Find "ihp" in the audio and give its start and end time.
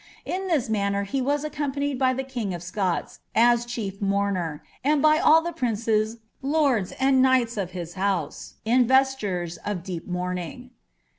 5.43-5.55